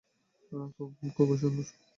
খুবই, 0.75 1.09
খুবই 1.17 1.37
সুন্দর। 1.37 1.65